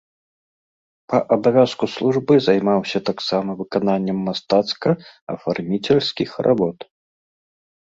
[1.11, 6.77] Па абавязку службы займаўся таксама выкананнем мастацка-афарміцельскіх работ.